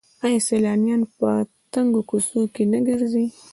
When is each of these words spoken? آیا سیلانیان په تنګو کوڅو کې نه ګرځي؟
آیا 0.25 0.39
سیلانیان 0.47 1.01
په 1.17 1.29
تنګو 1.73 2.01
کوڅو 2.09 2.41
کې 2.53 2.63
نه 2.71 2.79
ګرځي؟ 2.87 3.25